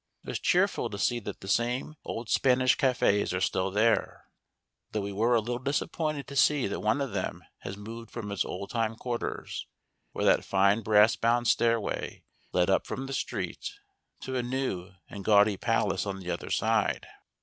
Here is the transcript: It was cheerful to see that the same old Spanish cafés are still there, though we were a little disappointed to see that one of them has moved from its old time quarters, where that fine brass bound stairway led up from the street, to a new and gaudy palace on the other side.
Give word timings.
It 0.23 0.29
was 0.29 0.39
cheerful 0.39 0.89
to 0.89 0.97
see 0.97 1.19
that 1.19 1.41
the 1.41 1.47
same 1.47 1.93
old 2.03 2.27
Spanish 2.27 2.75
cafés 2.75 3.37
are 3.37 3.39
still 3.39 3.69
there, 3.69 4.25
though 4.93 5.01
we 5.01 5.11
were 5.11 5.35
a 5.35 5.39
little 5.39 5.59
disappointed 5.61 6.25
to 6.25 6.35
see 6.35 6.65
that 6.65 6.79
one 6.79 7.01
of 7.01 7.13
them 7.13 7.43
has 7.59 7.77
moved 7.77 8.09
from 8.09 8.31
its 8.31 8.43
old 8.43 8.71
time 8.71 8.95
quarters, 8.95 9.67
where 10.11 10.25
that 10.25 10.43
fine 10.43 10.81
brass 10.81 11.15
bound 11.15 11.47
stairway 11.47 12.23
led 12.51 12.67
up 12.67 12.87
from 12.87 13.05
the 13.05 13.13
street, 13.13 13.73
to 14.21 14.35
a 14.35 14.41
new 14.41 14.89
and 15.07 15.23
gaudy 15.23 15.55
palace 15.55 16.07
on 16.07 16.19
the 16.19 16.31
other 16.31 16.49
side. 16.49 17.05